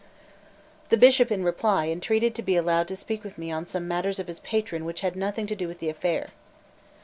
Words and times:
The 0.89 0.97
Bishop, 0.97 1.31
in 1.31 1.43
reply, 1.43 1.89
entreated 1.89 2.33
to 2.33 2.41
be 2.41 2.55
allowed 2.55 2.87
to 2.87 2.95
speak 2.95 3.23
with 3.23 3.37
me 3.37 3.51
on 3.51 3.67
some 3.67 3.87
matters 3.87 4.17
of 4.17 4.25
his 4.25 4.39
patron 4.39 4.83
which 4.83 5.01
had 5.01 5.15
nothing 5.15 5.45
to 5.45 5.55
do 5.55 5.67
with 5.67 5.77
the 5.77 5.89
affair. 5.89 6.31